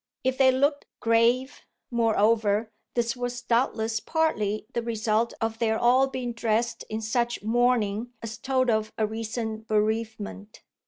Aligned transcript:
If 0.23 0.39
they 0.39 0.51
looked 0.51 0.87
grave, 0.99 1.61
moreover, 1.91 2.71
this 2.95 3.15
was 3.15 3.43
doubtless 3.43 3.99
partly 3.99 4.65
the 4.73 4.81
result 4.81 5.35
of 5.39 5.59
their 5.59 5.77
all 5.77 6.07
being 6.07 6.33
dressed 6.33 6.83
in 6.89 7.01
such 7.03 7.43
mourning 7.43 8.11
as 8.23 8.39
told 8.39 8.71
of 8.71 8.91
a 8.97 9.05
recent 9.05 9.67
bereavement. 9.67 10.63